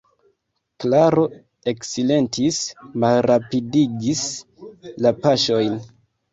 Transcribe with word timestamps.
Klaro 0.83 1.25
eksilentis, 1.73 2.63
malrapidigis 3.05 4.27
la 5.07 5.17
paŝojn. 5.23 5.81